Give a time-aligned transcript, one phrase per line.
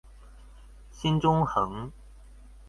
[0.89, 1.91] 新中橫